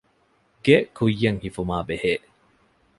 [0.65, 2.13] ގެ ކުއްޔަށް ހިފުމާބެހޭ